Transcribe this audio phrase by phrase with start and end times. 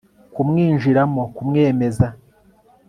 [0.33, 2.07] kumwinjiramo, kumwemeza